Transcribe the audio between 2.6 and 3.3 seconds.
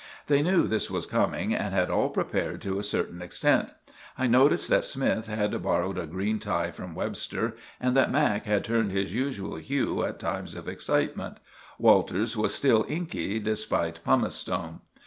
to a certain